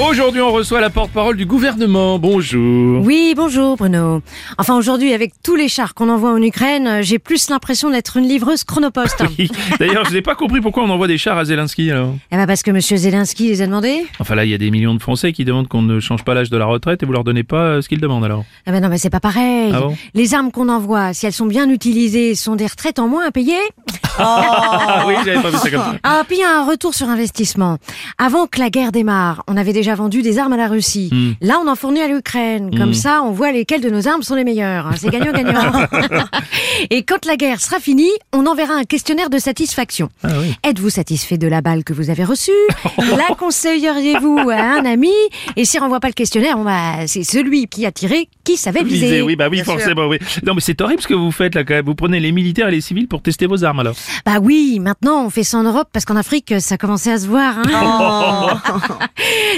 Aujourd'hui, 0.00 0.40
on 0.40 0.52
reçoit 0.52 0.80
la 0.80 0.90
porte-parole 0.90 1.36
du 1.36 1.44
gouvernement. 1.44 2.20
Bonjour. 2.20 3.04
Oui, 3.04 3.34
bonjour 3.36 3.76
Bruno. 3.76 4.22
Enfin 4.56 4.76
aujourd'hui, 4.76 5.12
avec 5.12 5.32
tous 5.42 5.56
les 5.56 5.66
chars 5.68 5.92
qu'on 5.94 6.08
envoie 6.08 6.30
en 6.30 6.40
Ukraine, 6.40 6.86
euh, 6.86 7.02
j'ai 7.02 7.18
plus 7.18 7.50
l'impression 7.50 7.90
d'être 7.90 8.16
une 8.16 8.28
livreuse 8.28 8.62
chronopost. 8.64 9.24
Oui. 9.38 9.50
D'ailleurs, 9.78 10.04
je 10.06 10.12
n'ai 10.14 10.22
pas 10.22 10.34
compris 10.36 10.60
pourquoi 10.60 10.84
on 10.84 10.90
envoie 10.90 11.06
des 11.08 11.18
chars 11.18 11.36
à 11.36 11.44
Zelensky 11.44 11.90
alors. 11.90 12.14
Eh 12.30 12.36
ben 12.36 12.46
parce 12.46 12.62
que 12.62 12.70
Monsieur 12.70 12.96
Zelensky 12.96 13.48
les 13.48 13.60
a 13.60 13.66
demandés. 13.66 14.06
Enfin 14.20 14.34
là, 14.36 14.44
il 14.44 14.50
y 14.50 14.54
a 14.54 14.58
des 14.58 14.70
millions 14.70 14.94
de 14.94 15.02
Français 15.02 15.32
qui 15.32 15.44
demandent 15.44 15.68
qu'on 15.68 15.82
ne 15.82 15.98
change 16.00 16.24
pas 16.24 16.32
l'âge 16.34 16.48
de 16.48 16.56
la 16.56 16.66
retraite 16.66 17.02
et 17.02 17.06
vous 17.06 17.12
leur 17.12 17.24
donnez 17.24 17.42
pas 17.42 17.62
euh, 17.62 17.82
ce 17.82 17.88
qu'ils 17.88 18.00
demandent 18.00 18.24
alors. 18.24 18.44
Eh 18.66 18.70
ben 18.70 18.80
non, 18.80 18.88
mais 18.88 18.98
c'est 18.98 19.10
pas 19.10 19.20
pareil. 19.20 19.72
Ah 19.74 19.80
bon 19.80 19.96
les 20.14 20.34
armes 20.34 20.50
qu'on 20.52 20.68
envoie, 20.68 21.12
si 21.12 21.26
elles 21.26 21.32
sont 21.32 21.46
bien 21.46 21.68
utilisées, 21.68 22.34
sont 22.34 22.56
des 22.56 22.66
retraites 22.66 22.98
en 22.98 23.08
moins 23.08 23.26
à 23.26 23.30
payer. 23.32 23.58
Ah 24.20 25.04
oui, 25.06 25.14
j'avais 25.24 25.40
pas 25.40 25.50
vu 25.50 25.58
ça 25.58 25.70
comme 25.70 25.80
ça. 25.80 25.94
Ah, 26.02 26.22
puis 26.26 26.38
il 26.38 26.40
y 26.40 26.42
a 26.42 26.58
un 26.58 26.66
retour 26.68 26.92
sur 26.92 27.08
investissement. 27.08 27.78
Avant 28.18 28.48
que 28.48 28.58
la 28.58 28.68
guerre 28.68 28.90
démarre, 28.90 29.44
on 29.46 29.56
avait 29.56 29.72
déjà 29.72 29.87
vendu 29.94 30.22
des 30.22 30.38
armes 30.38 30.52
à 30.52 30.56
la 30.56 30.68
Russie. 30.68 31.10
Hmm. 31.12 31.32
Là, 31.40 31.60
on 31.64 31.68
en 31.68 31.74
fournit 31.74 32.00
à 32.00 32.08
l'Ukraine. 32.08 32.76
Comme 32.76 32.94
ça, 32.94 33.22
on 33.22 33.30
voit 33.30 33.52
lesquelles 33.52 33.80
de 33.80 33.90
nos 33.90 34.08
armes 34.08 34.22
sont 34.22 34.34
les 34.34 34.44
meilleures. 34.44 34.90
C'est 34.96 35.10
gagnant-gagnant. 35.10 35.86
Et 36.90 37.02
quand 37.02 37.24
la 37.26 37.36
guerre 37.36 37.60
sera 37.60 37.80
finie, 37.80 38.10
on 38.32 38.46
enverra 38.46 38.74
un 38.74 38.84
questionnaire 38.84 39.30
de 39.30 39.38
satisfaction. 39.38 40.08
Ah 40.22 40.28
oui. 40.40 40.54
Êtes-vous 40.64 40.90
satisfait 40.90 41.38
de 41.38 41.48
la 41.48 41.60
balle 41.60 41.84
que 41.84 41.92
vous 41.92 42.10
avez 42.10 42.24
reçue? 42.24 42.50
La 42.98 43.34
conseilleriez-vous 43.34 44.50
à 44.50 44.78
un 44.78 44.84
ami? 44.84 45.12
Et 45.56 45.64
s'il 45.64 45.80
renvoie 45.80 46.00
pas 46.00 46.08
le 46.08 46.14
questionnaire, 46.14 46.58
c'est 47.06 47.24
celui 47.24 47.66
qui 47.66 47.86
a 47.86 47.92
tiré 47.92 48.28
qui 48.44 48.56
savait 48.56 48.82
viser. 48.82 49.22
Oui, 49.22 49.36
bah 49.36 49.48
oui, 49.50 49.62
forcément, 49.64 50.06
oui. 50.06 50.18
Non, 50.46 50.54
mais 50.54 50.60
c'est 50.60 50.80
horrible 50.80 51.02
ce 51.02 51.08
que 51.08 51.14
vous 51.14 51.30
faites 51.30 51.54
là 51.54 51.64
quand 51.64 51.74
même. 51.74 51.84
Vous 51.84 51.94
prenez 51.94 52.20
les 52.20 52.32
militaires 52.32 52.68
et 52.68 52.72
les 52.72 52.80
civils 52.80 53.08
pour 53.08 53.22
tester 53.22 53.46
vos 53.46 53.64
armes 53.64 53.80
alors. 53.80 53.96
Bah 54.24 54.38
oui, 54.40 54.78
maintenant 54.80 55.24
on 55.24 55.30
fait 55.30 55.42
ça 55.42 55.58
en 55.58 55.62
Europe 55.62 55.88
parce 55.92 56.04
qu'en 56.04 56.16
Afrique 56.16 56.54
ça 56.60 56.78
commençait 56.78 57.12
à 57.12 57.18
se 57.18 57.26
voir. 57.26 57.58
Hein 57.58 58.60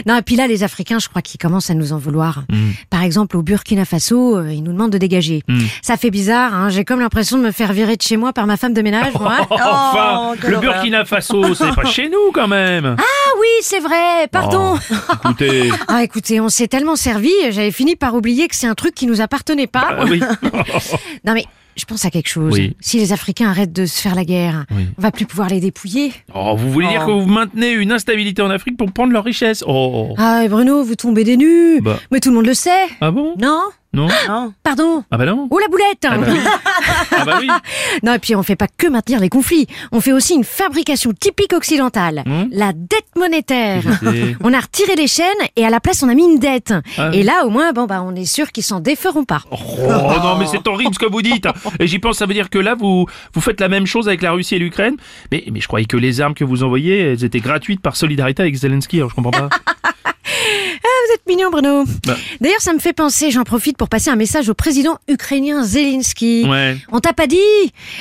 non 0.06 0.14
et 0.20 0.22
puis 0.22 0.36
là 0.36 0.46
les 0.46 0.62
Africains 0.62 0.98
je 0.98 1.08
crois 1.08 1.22
qu'ils 1.22 1.40
commencent 1.40 1.70
à 1.70 1.74
nous 1.74 1.92
en 1.92 1.98
vouloir. 1.98 2.44
Par 2.90 3.02
exemple 3.02 3.36
au 3.36 3.42
Burkina 3.42 3.84
Faso 3.84 4.38
euh, 4.38 4.52
ils 4.52 4.62
nous 4.62 4.72
demandent 4.72 4.92
de 4.92 4.98
dégager. 4.98 5.42
Ça 5.82 5.96
fait 5.96 6.10
bizarre, 6.10 6.54
hein, 6.54 6.68
j'ai 6.70 6.84
comme 6.84 7.00
l'impression 7.00 7.38
de 7.38 7.42
me 7.42 7.50
faire 7.50 7.72
virer 7.72 7.96
de 7.96 8.02
chez 8.02 8.16
moi 8.16 8.32
par 8.32 8.46
ma 8.46 8.56
femme 8.56 8.72
de 8.74 8.82
ménage. 8.82 9.12
moi. 9.18 9.38
enfin, 9.50 10.32
le 10.48 10.58
Burkina 10.58 11.04
Faso, 11.04 11.54
c'est 11.54 11.74
pas 11.74 11.84
chez 11.84 12.08
nous 12.08 12.30
quand 12.32 12.48
même. 12.48 12.96
ah 12.98 13.30
oui 13.40 13.48
c'est 13.62 13.80
vrai, 13.80 14.28
pardon. 14.30 14.77
Oh, 14.92 14.94
écoutez, 15.24 15.70
Ah 15.88 16.02
écoutez 16.02 16.40
on 16.40 16.48
s'est 16.48 16.68
tellement 16.68 16.96
servi, 16.96 17.32
j'avais 17.50 17.72
fini 17.72 17.96
par 17.96 18.14
oublier 18.14 18.48
que 18.48 18.56
c'est 18.56 18.66
un 18.68 18.74
truc 18.74 18.94
qui 18.94 19.06
nous 19.06 19.20
appartenait 19.20 19.66
pas. 19.66 19.96
ah 19.98 20.05
oui. 20.08 20.20
Non 21.24 21.34
mais 21.34 21.44
je 21.76 21.84
pense 21.84 22.04
à 22.04 22.10
quelque 22.10 22.28
chose. 22.28 22.52
Oui. 22.52 22.76
Si 22.80 22.98
les 22.98 23.12
Africains 23.12 23.48
arrêtent 23.50 23.72
de 23.72 23.86
se 23.86 24.00
faire 24.00 24.14
la 24.14 24.24
guerre, 24.24 24.66
Oui. 24.70 24.86
on 24.98 25.02
va 25.02 25.10
plus 25.10 25.26
pouvoir 25.26 25.48
les 25.48 25.60
dépouiller. 25.60 26.12
Oh, 26.34 26.54
vous 26.56 26.70
voulez 26.70 26.88
dire 26.88 27.06
que 27.06 27.10
vous 27.10 27.27
maintenez 27.27 27.72
une 27.72 27.92
instabilité 27.92 28.42
en 28.42 28.50
Afrique 28.50 28.77
pour 28.77 28.90
prendre 28.92 29.12
leur 29.12 29.24
richesse 29.24 29.64
Oh. 29.66 30.14
Ah, 30.18 30.44
et 30.44 30.48
Bruno, 30.48 30.82
vous 30.82 30.94
tombez 30.96 31.24
des 31.24 31.36
nues. 31.36 31.80
Bah. 31.80 31.98
Mais 32.10 32.20
tout 32.20 32.30
le 32.30 32.36
monde 32.36 32.46
le 32.46 32.54
sait. 32.54 32.86
Ah 33.00 33.10
bon? 33.10 33.34
Non? 33.40 33.62
Non 33.92 34.06
Pardon? 34.62 35.02
Ah 35.10 35.18
bah 35.18 35.27
non 35.27 35.48
Oh 35.50 35.58
la 35.58 35.66
boulette 35.66 36.04
Ah 36.08 36.16
bah 36.16 36.27
oui. 36.30 36.38
Ah 37.20 37.24
bah 37.24 37.38
oui. 37.40 37.48
Non, 38.02 38.14
et 38.14 38.18
puis 38.18 38.34
on 38.34 38.42
fait 38.42 38.56
pas 38.56 38.68
que 38.68 38.86
maintenir 38.86 39.20
les 39.20 39.28
conflits. 39.28 39.66
On 39.92 40.00
fait 40.00 40.12
aussi 40.12 40.34
une 40.34 40.44
fabrication 40.44 41.12
typique 41.12 41.52
occidentale. 41.52 42.22
Hum. 42.27 42.48
La 42.52 42.72
dette 42.72 43.16
monétaire. 43.16 43.82
On 44.42 44.52
a 44.52 44.60
retiré 44.60 44.94
les 44.96 45.06
chaînes 45.06 45.27
et 45.56 45.64
à 45.64 45.70
la 45.70 45.80
place 45.80 46.02
on 46.02 46.08
a 46.08 46.14
mis 46.14 46.24
une 46.24 46.38
dette. 46.38 46.72
Ah. 46.96 47.10
Et 47.12 47.22
là, 47.22 47.44
au 47.44 47.50
moins, 47.50 47.72
bon 47.72 47.86
bah, 47.86 48.02
on 48.02 48.14
est 48.14 48.24
sûr 48.24 48.52
qu'ils 48.52 48.62
s'en 48.62 48.80
déferont 48.80 49.24
pas. 49.24 49.42
Oh 49.50 49.56
non, 50.22 50.36
mais 50.38 50.46
c'est 50.46 50.66
horrible 50.66 50.94
ce 50.94 50.98
que 50.98 51.10
vous 51.10 51.22
dites. 51.22 51.46
Et 51.78 51.86
j'y 51.86 51.98
pense, 51.98 52.18
ça 52.18 52.27
veut 52.27 52.34
dire 52.34 52.50
que 52.50 52.58
là, 52.58 52.74
vous, 52.74 53.06
vous 53.34 53.40
faites 53.40 53.60
la 53.60 53.68
même 53.68 53.86
chose 53.86 54.08
avec 54.08 54.22
la 54.22 54.32
Russie 54.32 54.56
et 54.56 54.58
l'Ukraine. 54.58 54.96
Mais, 55.30 55.44
mais 55.52 55.60
je 55.60 55.66
croyais 55.66 55.86
que 55.86 55.96
les 55.96 56.20
armes 56.20 56.34
que 56.34 56.44
vous 56.44 56.62
envoyez, 56.62 56.98
elles 56.98 57.24
étaient 57.24 57.40
gratuites 57.40 57.80
par 57.80 57.96
solidarité 57.96 58.42
avec 58.42 58.55
Zelensky. 58.55 58.98
Alors 58.98 59.10
je 59.10 59.14
comprends 59.14 59.30
pas. 59.30 59.48
Vous 60.83 61.14
êtes 61.14 61.27
mignon, 61.27 61.50
Bruno. 61.50 61.84
Bah. 62.06 62.17
D'ailleurs, 62.41 62.61
ça 62.61 62.73
me 62.73 62.78
fait 62.78 62.92
penser, 62.92 63.30
j'en 63.30 63.42
profite 63.42 63.77
pour 63.77 63.89
passer 63.89 64.11
un 64.11 64.17
message 64.17 64.48
au 64.48 64.55
président 64.55 64.98
ukrainien 65.08 65.63
Zelensky. 65.63 66.46
Ouais. 66.48 66.77
On 66.92 67.01
t'a 67.01 67.13
pas 67.13 67.27
dit 67.27 67.39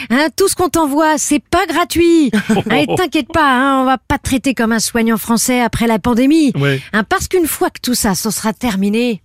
hein, 0.09 0.27
Tout 0.35 0.47
ce 0.47 0.55
qu'on 0.55 0.69
t'envoie, 0.69 1.17
c'est 1.17 1.39
pas 1.39 1.65
gratuit. 1.65 2.31
T'inquiète 2.97 3.31
pas, 3.31 3.51
hein, 3.51 3.81
on 3.81 3.85
va 3.85 3.97
pas 3.97 4.17
te 4.17 4.23
traiter 4.23 4.53
comme 4.53 4.71
un 4.71 4.79
soignant 4.79 5.17
français 5.17 5.61
après 5.61 5.87
la 5.87 5.99
pandémie. 5.99 6.51
Ouais. 6.55 6.81
Hein, 6.93 7.03
parce 7.03 7.27
qu'une 7.27 7.47
fois 7.47 7.69
que 7.69 7.79
tout 7.81 7.95
ça, 7.95 8.15
ça 8.15 8.31
sera 8.31 8.53
terminé, 8.53 9.21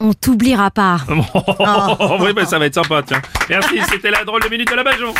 on 0.00 0.12
t'oubliera 0.12 0.70
pas. 0.70 1.00
oui, 2.20 2.32
bah, 2.34 2.46
ça 2.46 2.58
va 2.58 2.66
être 2.66 2.74
sympa, 2.74 3.02
tiens. 3.06 3.22
Merci, 3.48 3.80
c'était 3.90 4.10
la 4.10 4.24
drôle 4.24 4.42
de 4.42 4.48
minute 4.48 4.70
de 4.70 4.76
la 4.76 4.84
Bajon. 4.84 5.12